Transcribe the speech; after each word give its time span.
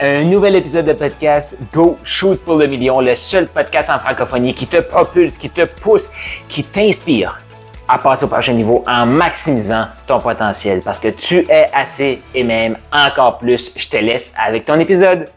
un 0.00 0.24
nouvel 0.24 0.56
épisode 0.56 0.86
de 0.86 0.94
podcast 0.94 1.58
Go 1.74 1.98
Shoot 2.04 2.40
pour 2.40 2.56
le 2.56 2.66
million, 2.66 3.00
le 3.00 3.14
seul 3.16 3.46
podcast 3.46 3.90
en 3.90 3.98
francophonie 3.98 4.54
qui 4.54 4.66
te 4.66 4.80
propulse, 4.80 5.36
qui 5.36 5.50
te 5.50 5.66
pousse, 5.66 6.08
qui 6.48 6.64
t'inspire 6.64 7.38
à 7.86 7.98
passer 7.98 8.24
au 8.24 8.28
prochain 8.28 8.54
niveau 8.54 8.82
en 8.86 9.04
maximisant 9.04 9.88
ton 10.06 10.18
potentiel 10.18 10.80
parce 10.80 11.00
que 11.00 11.08
tu 11.08 11.40
es 11.50 11.68
assez 11.74 12.22
et 12.34 12.42
même 12.42 12.78
encore 12.92 13.38
plus. 13.38 13.72
Je 13.76 13.88
te 13.90 13.98
laisse 13.98 14.32
avec 14.38 14.64
ton 14.64 14.80
épisode. 14.80 15.28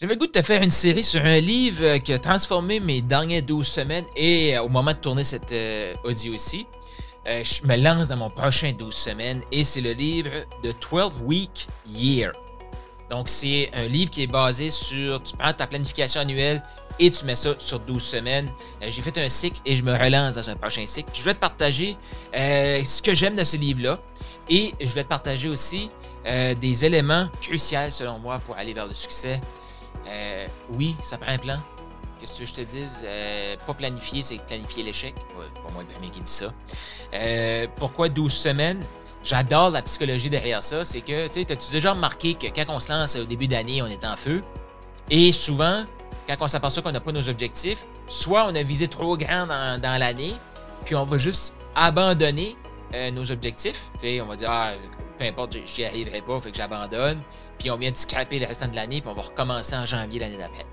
J'avais 0.00 0.14
le 0.14 0.18
goût 0.18 0.26
de 0.26 0.32
te 0.32 0.42
faire 0.42 0.62
une 0.62 0.70
série 0.70 1.04
sur 1.04 1.24
un 1.24 1.38
livre 1.38 1.98
qui 1.98 2.12
a 2.12 2.18
transformé 2.18 2.80
mes 2.80 3.00
dernières 3.00 3.42
12 3.42 3.64
semaines 3.64 4.06
et 4.16 4.56
euh, 4.56 4.62
au 4.62 4.68
moment 4.68 4.92
de 4.92 4.96
tourner 4.96 5.22
cette 5.22 5.52
euh, 5.52 5.94
audio 6.02 6.32
ici, 6.32 6.66
euh, 7.28 7.44
je 7.44 7.64
me 7.64 7.76
lance 7.76 8.08
dans 8.08 8.16
mon 8.16 8.30
prochain 8.30 8.72
12 8.76 8.92
semaines 8.92 9.42
et 9.52 9.62
c'est 9.62 9.82
le 9.82 9.92
livre 9.92 10.30
The 10.64 10.74
12 10.90 11.22
Week 11.26 11.68
Year. 11.86 12.32
Donc, 13.10 13.28
c'est 13.28 13.68
un 13.74 13.86
livre 13.86 14.08
qui 14.08 14.22
est 14.22 14.28
basé 14.28 14.70
sur, 14.70 15.20
tu 15.22 15.36
prends 15.36 15.52
ta 15.52 15.66
planification 15.66 16.20
annuelle 16.20 16.62
et 17.00 17.10
tu 17.10 17.24
mets 17.24 17.34
ça 17.34 17.54
sur 17.58 17.80
12 17.80 18.00
semaines. 18.00 18.48
Euh, 18.82 18.86
j'ai 18.88 19.02
fait 19.02 19.18
un 19.18 19.28
cycle 19.28 19.60
et 19.66 19.74
je 19.74 19.82
me 19.82 19.92
relance 19.92 20.36
dans 20.36 20.48
un 20.48 20.54
prochain 20.54 20.86
cycle. 20.86 21.10
je 21.12 21.24
vais 21.24 21.34
te 21.34 21.40
partager 21.40 21.96
euh, 22.36 22.84
ce 22.84 23.02
que 23.02 23.12
j'aime 23.12 23.34
de 23.34 23.42
ce 23.42 23.56
livre-là 23.56 23.98
et 24.48 24.74
je 24.80 24.94
vais 24.94 25.02
te 25.02 25.08
partager 25.08 25.48
aussi 25.48 25.90
euh, 26.26 26.54
des 26.54 26.84
éléments 26.84 27.28
cruciaux 27.42 27.90
selon 27.90 28.20
moi 28.20 28.38
pour 28.38 28.56
aller 28.56 28.74
vers 28.74 28.86
le 28.86 28.94
succès. 28.94 29.40
oui, 30.72 30.94
ça 31.02 31.18
prend 31.18 31.32
un 31.32 31.38
plan. 31.38 31.58
Qu'est-ce 32.18 32.38
que 32.38 32.44
je 32.44 32.52
te 32.52 32.60
dise? 32.60 33.02
pas 33.66 33.74
planifier, 33.74 34.22
c'est 34.22 34.38
planifier 34.46 34.84
l'échec. 34.84 35.14
Pas 35.14 35.72
moi, 35.72 35.82
bien 36.00 36.10
qui 36.10 36.20
dit 36.20 36.30
ça. 36.30 36.52
pourquoi 37.76 38.08
12 38.08 38.32
semaines? 38.32 38.84
J'adore 39.22 39.70
la 39.70 39.82
psychologie 39.82 40.30
derrière 40.30 40.62
ça, 40.62 40.84
c'est 40.84 41.00
que, 41.00 41.26
tu 41.28 41.40
sais, 41.40 41.52
as-tu 41.52 41.72
déjà 41.72 41.92
remarqué 41.92 42.34
que 42.34 42.46
quand 42.46 42.64
on 42.68 42.80
se 42.80 42.92
lance 42.92 43.16
au 43.16 43.24
début 43.24 43.48
d'année, 43.48 43.82
on 43.82 43.86
est 43.86 44.04
en 44.04 44.16
feu? 44.16 44.42
Et 45.10 45.32
souvent, 45.32 45.84
quand 46.26 46.36
on 46.40 46.48
s'aperçoit 46.48 46.82
qu'on 46.82 46.92
n'a 46.92 47.00
pas 47.00 47.12
nos 47.12 47.28
objectifs, 47.28 47.86
soit 48.06 48.44
on 48.46 48.54
a 48.54 48.62
visé 48.62 48.88
trop 48.88 49.16
grand 49.16 49.46
dans, 49.46 49.98
l'année, 49.98 50.34
puis 50.84 50.94
on 50.94 51.04
va 51.04 51.18
juste 51.18 51.54
abandonner 51.74 52.56
euh, 52.94 53.10
nos 53.10 53.30
objectifs. 53.30 53.90
Sais, 53.98 54.20
on 54.20 54.26
va 54.26 54.36
dire, 54.36 54.50
ah, 54.50 54.72
peu 55.18 55.24
importe, 55.24 55.56
j'y 55.64 55.84
arriverai 55.84 56.22
pas, 56.22 56.40
fait 56.40 56.50
que 56.50 56.56
j'abandonne, 56.56 57.20
puis 57.58 57.70
on 57.70 57.76
vient 57.76 57.90
de 57.90 57.96
scraper 57.96 58.38
le 58.38 58.46
restant 58.46 58.68
de 58.68 58.76
l'année, 58.76 59.00
puis 59.00 59.10
on 59.10 59.14
va 59.14 59.22
recommencer 59.22 59.74
en 59.74 59.84
janvier 59.84 60.20
l'année 60.20 60.38
d'après. 60.38 60.66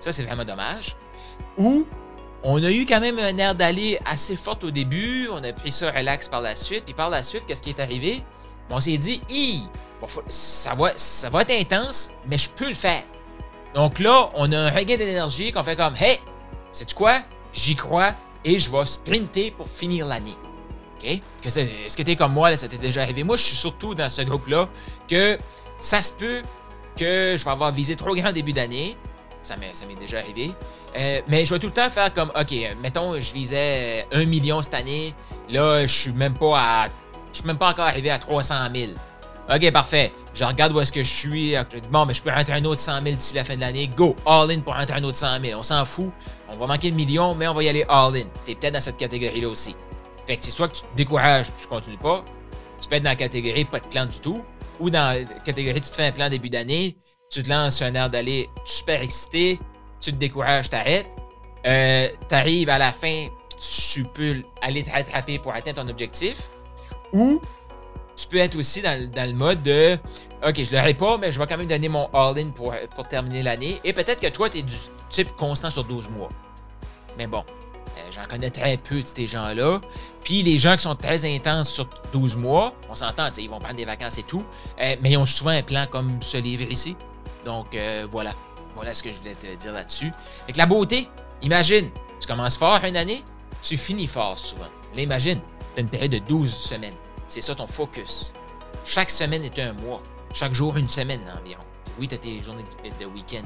Ça, 0.00 0.12
c'est 0.12 0.24
vraiment 0.24 0.44
dommage. 0.44 0.96
Ou 1.56 1.86
on 2.42 2.62
a 2.62 2.70
eu 2.70 2.86
quand 2.86 3.00
même 3.00 3.18
un 3.18 3.36
air 3.36 3.54
d'aller 3.54 3.98
assez 4.04 4.36
fort 4.36 4.58
au 4.62 4.70
début. 4.70 5.28
On 5.32 5.42
a 5.42 5.52
pris 5.52 5.72
ça 5.72 5.90
relax 5.90 6.28
par 6.28 6.40
la 6.40 6.54
suite. 6.54 6.84
Et 6.88 6.94
par 6.94 7.10
la 7.10 7.22
suite, 7.22 7.44
qu'est-ce 7.46 7.60
qui 7.60 7.70
est 7.70 7.80
arrivé? 7.80 8.22
On 8.70 8.80
s'est 8.80 8.98
dit, 8.98 9.22
ça, 10.28 10.74
va, 10.74 10.92
ça 10.96 11.30
va 11.30 11.42
être 11.42 11.50
intense, 11.50 12.10
mais 12.30 12.38
je 12.38 12.48
peux 12.50 12.68
le 12.68 12.74
faire. 12.74 13.02
Donc 13.74 13.98
là, 13.98 14.30
on 14.34 14.50
a 14.52 14.58
un 14.58 14.70
regain 14.70 14.96
d'énergie 14.96 15.52
qu'on 15.52 15.62
fait 15.62 15.76
comme, 15.76 15.94
hey, 15.96 16.18
sais-tu 16.70 16.94
quoi? 16.94 17.20
J'y 17.52 17.74
crois 17.74 18.14
et 18.44 18.58
je 18.58 18.70
vais 18.70 18.86
sprinter 18.86 19.50
pour 19.50 19.68
finir 19.68 20.06
l'année. 20.06 20.36
OK? 20.98 21.20
Est-ce 21.44 21.96
que 21.96 22.02
tu 22.02 22.10
es 22.10 22.16
comme 22.16 22.32
moi, 22.32 22.50
là, 22.50 22.56
ça 22.56 22.68
t'est 22.68 22.78
déjà 22.78 23.02
arrivé? 23.02 23.24
Moi, 23.24 23.36
je 23.36 23.42
suis 23.42 23.56
surtout 23.56 23.94
dans 23.94 24.08
ce 24.08 24.22
groupe-là 24.22 24.68
que 25.08 25.38
ça 25.80 26.02
se 26.02 26.12
peut 26.12 26.42
que 26.96 27.36
je 27.38 27.44
vais 27.44 27.50
avoir 27.50 27.72
visé 27.72 27.96
trop 27.96 28.14
grand 28.14 28.32
début 28.32 28.52
d'année. 28.52 28.96
Ça 29.48 29.86
m'est 29.86 29.94
déjà 29.98 30.18
arrivé. 30.18 30.52
Euh, 30.96 31.20
mais 31.28 31.46
je 31.46 31.54
vais 31.54 31.60
tout 31.60 31.68
le 31.68 31.72
temps 31.72 31.88
faire 31.88 32.12
comme, 32.12 32.30
OK, 32.38 32.54
mettons, 32.82 33.18
je 33.18 33.32
visais 33.32 34.06
1 34.12 34.24
million 34.26 34.62
cette 34.62 34.74
année. 34.74 35.14
Là, 35.48 35.86
je 35.86 35.92
suis 35.92 36.12
même 36.12 36.34
pas 36.34 36.58
à. 36.58 36.88
Je 37.32 37.38
suis 37.38 37.46
même 37.46 37.58
pas 37.58 37.70
encore 37.70 37.86
arrivé 37.86 38.10
à 38.10 38.18
300 38.18 38.54
000. 38.74 38.92
OK, 39.54 39.70
parfait. 39.72 40.12
Je 40.34 40.44
regarde 40.44 40.72
où 40.72 40.80
est-ce 40.80 40.92
que 40.92 41.02
je 41.02 41.10
suis. 41.10 41.52
Je 41.52 41.78
dis, 41.78 41.88
bon, 41.88 42.04
mais 42.04 42.12
je 42.12 42.22
peux 42.22 42.30
rentrer 42.30 42.52
un 42.52 42.64
autre 42.64 42.80
100 42.80 43.02
000 43.02 43.16
d'ici 43.16 43.34
la 43.34 43.44
fin 43.44 43.56
de 43.56 43.60
l'année. 43.60 43.88
Go, 43.88 44.14
all 44.26 44.50
in 44.50 44.60
pour 44.60 44.74
rentrer 44.74 44.96
un 44.96 45.04
autre 45.04 45.16
100 45.16 45.40
000. 45.42 45.58
On 45.58 45.62
s'en 45.62 45.84
fout. 45.86 46.12
On 46.50 46.56
va 46.56 46.66
manquer 46.66 46.90
de 46.90 46.96
millions, 46.96 47.34
mais 47.34 47.48
on 47.48 47.54
va 47.54 47.62
y 47.62 47.68
aller 47.68 47.84
all 47.88 48.14
in. 48.14 48.24
T'es 48.44 48.54
peut-être 48.54 48.74
dans 48.74 48.80
cette 48.80 48.98
catégorie-là 48.98 49.48
aussi. 49.48 49.74
Fait 50.26 50.36
que 50.36 50.44
c'est 50.44 50.50
soit 50.50 50.68
que 50.68 50.74
tu 50.74 50.82
te 50.82 50.96
décourages 50.96 51.46
tu 51.58 51.66
continues 51.66 51.96
pas. 51.96 52.22
Tu 52.80 52.88
peux 52.88 52.96
être 52.96 53.02
dans 53.02 53.10
la 53.10 53.16
catégorie 53.16 53.64
pas 53.64 53.80
de 53.80 53.86
plan 53.86 54.04
du 54.04 54.20
tout. 54.20 54.44
Ou 54.80 54.90
dans 54.90 55.18
la 55.18 55.24
catégorie 55.40 55.80
tu 55.80 55.90
te 55.90 55.94
fais 55.96 56.06
un 56.06 56.12
plan 56.12 56.28
début 56.28 56.50
d'année. 56.50 56.98
Tu 57.30 57.42
te 57.42 57.48
lances 57.48 57.82
un 57.82 57.94
air 57.94 58.08
d'aller 58.08 58.48
super 58.64 59.02
excité 59.02 59.58
tu 60.00 60.12
te 60.12 60.16
décourages, 60.16 60.70
t'arrêtes. 60.70 61.08
Euh, 61.66 62.08
t'arrives 62.28 62.68
à 62.68 62.78
la 62.78 62.92
fin, 62.92 63.26
tu 63.90 64.04
peux 64.04 64.42
aller 64.62 64.82
te 64.82 64.90
rattraper 64.90 65.38
pour 65.38 65.52
atteindre 65.52 65.82
ton 65.82 65.88
objectif. 65.88 66.38
Ou 67.12 67.40
tu 68.16 68.26
peux 68.28 68.38
être 68.38 68.56
aussi 68.56 68.82
dans, 68.82 68.98
le 69.14 69.32
mode 69.32 69.62
de 69.62 69.98
OK, 70.46 70.62
je 70.62 70.74
l'aurai 70.74 70.94
pas, 70.94 71.18
mais 71.18 71.32
je 71.32 71.38
vais 71.38 71.46
quand 71.46 71.56
même 71.56 71.66
donner 71.66 71.88
mon 71.88 72.08
all-in 72.12 72.50
pour, 72.50 72.74
pour 72.94 73.08
terminer 73.08 73.42
l'année. 73.42 73.80
Et 73.84 73.92
peut-être 73.92 74.20
que 74.20 74.28
toi, 74.28 74.48
tu 74.48 74.58
es 74.58 74.62
du 74.62 74.74
type 75.10 75.34
constant 75.36 75.70
sur 75.70 75.84
12 75.84 76.08
mois. 76.10 76.30
Mais 77.16 77.26
bon, 77.26 77.44
euh, 77.48 78.10
j'en 78.10 78.24
connais 78.24 78.50
très 78.50 78.76
peu 78.76 79.02
de 79.02 79.06
ces 79.06 79.26
gens-là. 79.26 79.80
Puis 80.22 80.42
les 80.42 80.58
gens 80.58 80.76
qui 80.76 80.82
sont 80.82 80.94
très 80.94 81.24
intenses 81.24 81.70
sur 81.70 81.88
12 82.12 82.36
mois, 82.36 82.72
on 82.88 82.94
s'entend, 82.94 83.30
ils 83.36 83.50
vont 83.50 83.58
prendre 83.58 83.76
des 83.76 83.84
vacances 83.84 84.18
et 84.18 84.22
tout, 84.22 84.44
euh, 84.80 84.94
mais 85.00 85.12
ils 85.12 85.16
ont 85.16 85.26
souvent 85.26 85.50
un 85.50 85.62
plan 85.62 85.86
comme 85.90 86.20
ce 86.22 86.36
livre 86.36 86.70
ici. 86.70 86.96
Donc 87.48 87.74
voilà. 88.10 88.32
Voilà 88.74 88.94
ce 88.94 89.02
que 89.02 89.10
je 89.10 89.18
voulais 89.18 89.34
te 89.34 89.52
dire 89.56 89.72
là-dessus. 89.72 90.12
Avec 90.44 90.56
la 90.56 90.66
beauté, 90.66 91.08
imagine, 91.42 91.90
tu 92.20 92.28
commences 92.28 92.56
fort 92.56 92.84
une 92.84 92.96
année, 92.96 93.24
tu 93.62 93.76
finis 93.76 94.06
fort 94.06 94.38
souvent. 94.38 94.68
Là, 94.94 95.02
imagine, 95.02 95.40
tu 95.74 95.78
as 95.78 95.80
une 95.80 95.88
période 95.88 96.12
de 96.12 96.18
12 96.18 96.54
semaines. 96.54 96.94
C'est 97.26 97.40
ça 97.40 97.54
ton 97.54 97.66
focus. 97.66 98.34
Chaque 98.84 99.10
semaine 99.10 99.44
est 99.44 99.58
un 99.58 99.72
mois. 99.72 100.02
Chaque 100.32 100.52
jour, 100.52 100.76
une 100.76 100.90
semaine 100.90 101.22
environ. 101.40 101.62
Oui, 101.98 102.06
tu 102.06 102.14
as 102.14 102.18
tes 102.18 102.40
journées 102.42 102.64
de 103.00 103.06
week-end. 103.06 103.42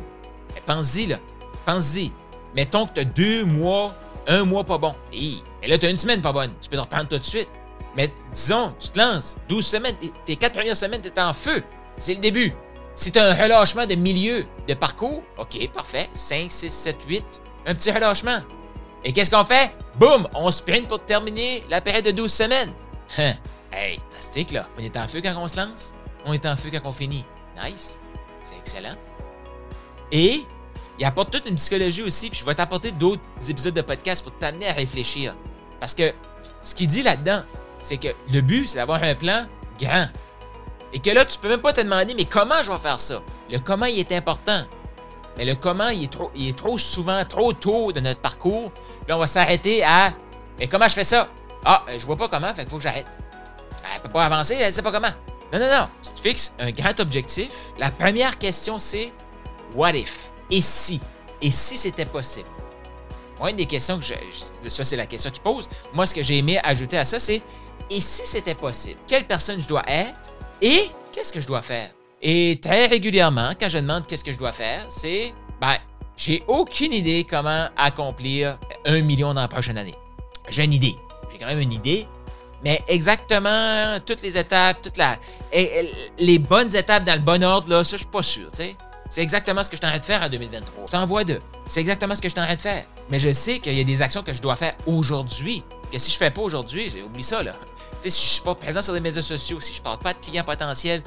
Mais 0.54 0.60
pense-y, 0.66 1.06
là. 1.06 1.18
Pense-y. 1.64 2.10
Mettons 2.54 2.86
que 2.86 2.94
tu 2.94 3.00
as 3.00 3.04
deux 3.04 3.44
mois, 3.44 3.94
un 4.26 4.44
mois 4.44 4.64
pas 4.64 4.78
bon. 4.78 4.94
Et, 5.12 5.36
là, 5.66 5.78
tu 5.78 5.86
as 5.86 5.90
une 5.90 5.96
semaine 5.96 6.20
pas 6.20 6.32
bonne. 6.32 6.52
Tu 6.60 6.68
peux 6.68 6.76
te 6.76 6.82
reprendre 6.82 7.08
tout 7.08 7.18
de 7.18 7.24
suite. 7.24 7.48
Mais 7.96 8.12
disons, 8.34 8.74
tu 8.78 8.88
te 8.88 8.98
lances, 8.98 9.36
12 9.48 9.64
semaines, 9.64 9.96
tes 10.26 10.36
quatre 10.36 10.54
premières 10.54 10.76
semaines, 10.76 11.00
tu 11.00 11.20
en 11.20 11.32
feu. 11.32 11.62
C'est 11.96 12.14
le 12.14 12.20
début. 12.20 12.52
As 12.94 13.16
un 13.16 13.34
relâchement 13.34 13.86
de 13.86 13.94
milieu 13.94 14.44
de 14.68 14.74
parcours, 14.74 15.22
OK, 15.38 15.70
parfait. 15.72 16.08
5, 16.12 16.52
6, 16.52 16.70
7, 16.70 16.96
8. 17.08 17.24
Un 17.66 17.74
petit 17.74 17.90
relâchement. 17.90 18.40
Et 19.04 19.12
qu'est-ce 19.12 19.30
qu'on 19.30 19.44
fait? 19.44 19.74
Boum! 19.98 20.28
On 20.34 20.50
sprint 20.50 20.88
pour 20.88 21.00
terminer 21.04 21.64
la 21.70 21.80
période 21.80 22.04
de 22.04 22.10
12 22.10 22.32
semaines. 22.32 22.72
Hey, 23.74 23.98
fantastique 24.10 24.50
là. 24.50 24.68
On 24.78 24.82
est 24.82 24.94
en 24.98 25.08
feu 25.08 25.22
quand 25.22 25.34
on 25.34 25.48
se 25.48 25.56
lance. 25.56 25.94
On 26.26 26.34
est 26.34 26.44
en 26.44 26.56
feu 26.56 26.68
quand 26.70 26.82
on 26.84 26.92
finit. 26.92 27.24
Nice. 27.56 28.02
C'est 28.42 28.54
excellent. 28.54 28.96
Et 30.10 30.44
il 30.98 31.04
apporte 31.06 31.30
toute 31.30 31.48
une 31.48 31.54
psychologie 31.54 32.02
aussi, 32.02 32.28
puis 32.28 32.38
je 32.38 32.44
vais 32.44 32.54
t'apporter 32.54 32.90
d'autres 32.90 33.22
épisodes 33.48 33.72
de 33.72 33.80
podcast 33.80 34.22
pour 34.22 34.36
t'amener 34.36 34.68
à 34.68 34.72
réfléchir. 34.72 35.34
Parce 35.80 35.94
que 35.94 36.12
ce 36.62 36.74
qu'il 36.74 36.86
dit 36.86 37.02
là-dedans, 37.02 37.44
c'est 37.80 37.96
que 37.96 38.08
le 38.30 38.42
but, 38.42 38.68
c'est 38.68 38.76
d'avoir 38.76 39.02
un 39.02 39.14
plan 39.14 39.46
grand. 39.80 40.06
Et 40.92 40.98
que 40.98 41.10
là, 41.10 41.24
tu 41.24 41.38
peux 41.38 41.48
même 41.48 41.60
pas 41.60 41.72
te 41.72 41.80
demander, 41.80 42.14
mais 42.14 42.24
comment 42.24 42.62
je 42.62 42.70
vais 42.70 42.78
faire 42.78 43.00
ça? 43.00 43.22
Le 43.50 43.58
comment, 43.58 43.86
il 43.86 43.98
est 43.98 44.12
important. 44.12 44.64
Mais 45.36 45.44
le 45.44 45.54
comment, 45.54 45.88
il 45.88 46.04
est 46.04 46.12
trop, 46.12 46.30
il 46.34 46.48
est 46.48 46.58
trop 46.58 46.76
souvent, 46.76 47.24
trop 47.24 47.52
tôt 47.52 47.92
de 47.92 48.00
notre 48.00 48.20
parcours. 48.20 48.70
Là, 49.08 49.16
on 49.16 49.20
va 49.20 49.26
s'arrêter 49.26 49.82
à, 49.82 50.12
mais 50.58 50.68
comment 50.68 50.88
je 50.88 50.94
fais 50.94 51.04
ça? 51.04 51.28
Ah, 51.64 51.82
euh, 51.88 51.98
je 51.98 52.04
vois 52.04 52.16
pas 52.16 52.28
comment, 52.28 52.48
fait 52.48 52.62
qu'il 52.62 52.70
faut 52.70 52.76
que 52.76 52.82
j'arrête. 52.82 53.06
Elle 53.94 54.02
peut 54.02 54.10
pas 54.10 54.26
avancer, 54.26 54.54
elle 54.54 54.72
sait 54.72 54.82
pas 54.82 54.92
comment. 54.92 55.08
Non, 55.52 55.58
non, 55.58 55.66
non. 55.66 55.88
Tu 56.02 56.10
te 56.10 56.20
fixes 56.20 56.54
un 56.58 56.70
grand 56.70 56.98
objectif. 57.00 57.50
La 57.78 57.90
première 57.90 58.38
question, 58.38 58.78
c'est 58.78 59.12
What 59.74 59.92
if? 59.94 60.30
Et 60.50 60.60
si? 60.60 61.00
Et 61.40 61.50
si 61.50 61.76
c'était 61.76 62.06
possible? 62.06 62.48
Moi, 63.38 63.50
une 63.50 63.56
des 63.56 63.66
questions 63.66 63.98
que 63.98 64.04
je. 64.04 64.14
Ça, 64.68 64.84
c'est 64.84 64.96
la 64.96 65.06
question 65.06 65.30
qu'il 65.30 65.42
pose. 65.42 65.68
Moi, 65.92 66.06
ce 66.06 66.14
que 66.14 66.22
j'ai 66.22 66.38
aimé 66.38 66.60
ajouter 66.62 66.98
à 66.98 67.04
ça, 67.04 67.18
c'est 67.18 67.42
Et 67.90 68.00
si 68.00 68.26
c'était 68.26 68.54
possible? 68.54 69.00
Quelle 69.06 69.26
personne 69.26 69.60
je 69.60 69.66
dois 69.66 69.82
être 69.88 70.31
et 70.62 70.88
qu'est-ce 71.12 71.32
que 71.32 71.40
je 71.40 71.46
dois 71.46 71.60
faire? 71.60 71.90
Et 72.22 72.58
très 72.62 72.86
régulièrement, 72.86 73.50
quand 73.60 73.68
je 73.68 73.78
demande 73.78 74.06
qu'est-ce 74.06 74.24
que 74.24 74.32
je 74.32 74.38
dois 74.38 74.52
faire, 74.52 74.86
c'est, 74.88 75.34
ben, 75.60 75.74
j'ai 76.16 76.44
aucune 76.46 76.92
idée 76.92 77.26
comment 77.28 77.68
accomplir 77.76 78.58
un 78.86 79.02
million 79.02 79.34
dans 79.34 79.40
la 79.40 79.48
prochaine 79.48 79.76
année. 79.76 79.96
J'ai 80.48 80.64
une 80.64 80.72
idée. 80.72 80.94
J'ai 81.30 81.38
quand 81.38 81.46
même 81.46 81.60
une 81.60 81.72
idée. 81.72 82.06
Mais 82.64 82.80
exactement 82.86 83.98
toutes 84.06 84.22
les 84.22 84.38
étapes, 84.38 84.80
toutes 84.82 85.00
les 86.18 86.38
bonnes 86.38 86.74
étapes 86.76 87.04
dans 87.04 87.14
le 87.14 87.20
bon 87.20 87.42
ordre, 87.42 87.68
là, 87.68 87.82
ça, 87.82 87.96
je 87.96 88.02
suis 88.02 88.10
pas 88.10 88.22
sûr, 88.22 88.52
tu 88.52 88.58
sais. 88.58 88.76
C'est 89.10 89.20
exactement 89.20 89.62
ce 89.62 89.68
que 89.68 89.76
je 89.76 89.82
train 89.82 89.98
de 89.98 90.04
faire 90.04 90.22
en 90.22 90.28
2023. 90.28 90.84
Je 90.86 90.92
t'envoie 90.92 91.24
deux. 91.24 91.40
C'est 91.66 91.80
exactement 91.80 92.14
ce 92.14 92.22
que 92.22 92.28
je 92.28 92.34
train 92.34 92.54
de 92.54 92.62
faire. 92.62 92.84
Mais 93.10 93.18
je 93.18 93.32
sais 93.32 93.58
qu'il 93.58 93.74
y 93.74 93.80
a 93.80 93.84
des 93.84 94.00
actions 94.00 94.22
que 94.22 94.32
je 94.32 94.40
dois 94.40 94.56
faire 94.56 94.74
aujourd'hui. 94.86 95.62
Que 95.92 95.98
si 95.98 96.10
je 96.10 96.16
fais 96.16 96.30
pas 96.30 96.40
aujourd'hui, 96.40 96.90
oublie 97.04 97.22
ça, 97.22 97.42
là 97.42 97.54
si 98.10 98.26
je 98.26 98.32
suis 98.32 98.42
pas 98.42 98.54
présent 98.54 98.82
sur 98.82 98.92
les 98.94 99.00
médias 99.00 99.22
sociaux, 99.22 99.60
si 99.60 99.74
je 99.74 99.82
parle 99.82 99.98
pas 99.98 100.14
de 100.14 100.18
clients 100.18 100.44
potentiels, 100.44 101.02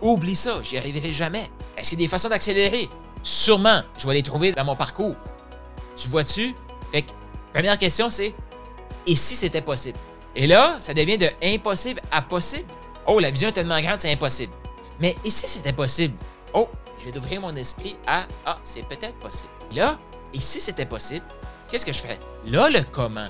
oublie 0.00 0.36
ça, 0.36 0.60
j'y 0.62 0.78
arriverai 0.78 1.12
jamais. 1.12 1.50
Est-ce 1.76 1.90
qu'il 1.90 2.00
y 2.00 2.02
a 2.02 2.06
des 2.06 2.10
façons 2.10 2.28
d'accélérer? 2.28 2.88
Sûrement, 3.22 3.82
je 3.98 4.06
vais 4.06 4.14
les 4.14 4.22
trouver 4.22 4.52
dans 4.52 4.64
mon 4.64 4.76
parcours. 4.76 5.16
Tu 5.96 6.08
vois-tu? 6.08 6.54
Fait 6.92 7.02
que, 7.02 7.10
première 7.52 7.76
question, 7.78 8.08
c'est 8.10 8.34
et 9.06 9.16
si 9.16 9.36
c'était 9.36 9.62
possible? 9.62 9.98
Et 10.36 10.46
là, 10.46 10.76
ça 10.80 10.94
devient 10.94 11.18
de 11.18 11.28
impossible 11.42 12.00
à 12.12 12.22
possible. 12.22 12.68
Oh, 13.06 13.18
la 13.18 13.30
vision 13.30 13.48
est 13.48 13.52
tellement 13.52 13.80
grande, 13.80 14.00
c'est 14.00 14.12
impossible. 14.12 14.52
Mais 15.00 15.16
et 15.24 15.30
si 15.30 15.48
c'était 15.48 15.72
possible? 15.72 16.14
oh, 16.54 16.68
je 16.98 17.04
vais 17.04 17.12
d'ouvrir 17.12 17.40
mon 17.40 17.54
esprit 17.56 17.96
à 18.06 18.26
ah, 18.44 18.58
c'est 18.62 18.82
peut-être 18.82 19.14
possible. 19.14 19.52
Là, 19.72 19.98
et 20.34 20.40
si 20.40 20.60
c'était 20.60 20.86
possible, 20.86 21.24
qu'est-ce 21.70 21.86
que 21.86 21.92
je 21.92 22.00
fais? 22.00 22.18
Là, 22.46 22.68
le 22.68 22.80
comment? 22.90 23.28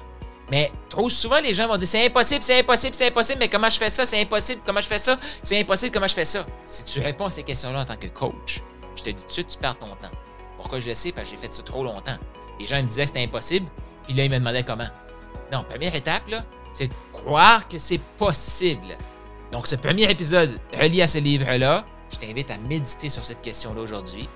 Mais 0.51 0.73
trop 0.89 1.09
souvent, 1.09 1.41
les 1.41 1.53
gens 1.53 1.69
vont 1.69 1.77
dire 1.77 1.89
c'est 1.89 2.07
impossible, 2.07 2.43
c'est 2.43 2.61
impossible, 2.61 2.95
c'est 2.95 3.09
impossible, 3.09 3.39
mais 3.41 3.49
comment 3.49 3.69
je 3.69 3.79
fais 3.79 3.91
ça? 3.91 4.07
C'est 4.07 4.21
impossible, 4.21 4.63
comment 4.65 4.81
je 4.81 4.87
fais 4.87 4.99
ça? 4.99 5.19
C'est 5.43 5.61
impossible, 5.61 5.93
comment 5.93 6.09
je 6.09 6.15
fais 6.15 6.25
ça? 6.25 6.47
Si 6.65 6.85
tu 6.85 7.01
réponds 7.01 7.27
à 7.27 7.31
ces 7.31 7.43
questions-là 7.43 7.83
en 7.83 7.85
tant 7.85 7.97
que 7.97 8.07
coach, 8.07 8.63
je 8.97 9.03
te 9.03 9.11
dis 9.11 9.23
tout 9.23 9.27
de 9.27 9.33
suite, 9.33 9.49
tu 9.49 9.59
perds 9.59 9.79
ton 9.79 9.89
temps. 9.97 10.11
Pourquoi 10.57 10.81
je 10.81 10.89
le 10.89 10.95
sais? 10.95 11.13
Parce 11.13 11.29
que 11.29 11.37
j'ai 11.37 11.41
fait 11.41 11.53
ça 11.53 11.63
trop 11.63 11.85
longtemps. 11.85 12.17
Les 12.59 12.67
gens 12.67 12.83
me 12.83 12.89
disaient 12.89 13.03
que 13.03 13.09
c'était 13.09 13.25
impossible, 13.25 13.67
puis 14.07 14.15
là, 14.15 14.25
ils 14.25 14.31
me 14.31 14.39
demandaient 14.39 14.65
comment. 14.65 14.89
Non, 15.53 15.65
première 15.69 15.95
étape, 15.95 16.25
c'est 16.73 16.89
de 16.89 16.95
croire 17.13 17.69
que 17.69 17.79
c'est 17.79 18.01
possible. 18.17 18.97
Donc, 19.53 19.67
ce 19.67 19.77
premier 19.77 20.11
épisode 20.11 20.59
relié 20.73 21.03
à 21.03 21.09
ce 21.09 21.19
livre-là, 21.19 21.85
je 22.11 22.17
t'invite 22.17 22.51
à 22.51 22.59
méditer 22.59 23.09
sur 23.09 23.25
cette 23.25 23.43
question-là 23.43 23.81
aujourd'hui, 23.81 24.29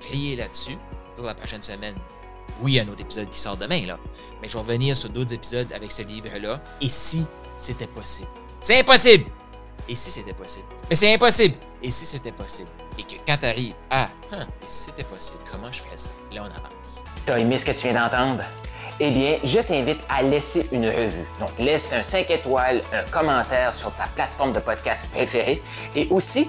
prier 0.00 0.36
là-dessus 0.36 0.76
pour 1.16 1.24
la 1.24 1.34
prochaine 1.34 1.62
semaine. 1.62 1.94
Oui, 2.62 2.78
un 2.78 2.86
autre 2.88 3.02
épisode 3.02 3.28
qui 3.28 3.38
sort 3.40 3.56
demain, 3.56 3.84
là. 3.86 3.98
Mais 4.40 4.48
je 4.48 4.52
vais 4.52 4.60
revenir 4.60 4.96
sur 4.96 5.10
d'autres 5.10 5.32
épisodes 5.32 5.66
avec 5.74 5.90
ce 5.90 6.02
livre-là. 6.02 6.60
Et 6.80 6.88
si 6.88 7.26
c'était 7.56 7.88
possible? 7.88 8.28
C'est 8.60 8.78
impossible! 8.78 9.24
Et 9.88 9.96
si 9.96 10.12
c'était 10.12 10.32
possible? 10.32 10.66
Mais 10.88 10.94
c'est 10.94 11.12
impossible! 11.12 11.56
Et 11.82 11.90
si 11.90 12.06
c'était 12.06 12.30
possible? 12.30 12.70
Et 12.96 13.02
que 13.02 13.20
quand 13.26 13.36
tu 13.38 13.46
arrives 13.46 13.74
à, 13.90 14.04
hein, 14.30 14.46
et 14.62 14.66
si 14.66 14.84
c'était 14.84 15.02
possible, 15.02 15.40
comment 15.50 15.72
je 15.72 15.80
ferais 15.80 15.96
ça? 15.96 16.10
Là, 16.32 16.44
on 16.44 16.56
avance. 16.56 17.04
T'as 17.26 17.38
aimé 17.38 17.58
ce 17.58 17.64
que 17.64 17.72
tu 17.72 17.88
viens 17.88 18.00
d'entendre? 18.00 18.44
Eh 19.00 19.10
bien, 19.10 19.38
je 19.42 19.58
t'invite 19.58 19.98
à 20.08 20.22
laisser 20.22 20.68
une 20.70 20.86
revue. 20.86 21.26
Donc, 21.40 21.50
laisse 21.58 21.92
un 21.92 22.04
5 22.04 22.30
étoiles, 22.30 22.82
un 22.92 23.02
commentaire 23.10 23.74
sur 23.74 23.92
ta 23.96 24.04
plateforme 24.14 24.52
de 24.52 24.60
podcast 24.60 25.10
préférée 25.10 25.60
et 25.96 26.06
aussi 26.10 26.48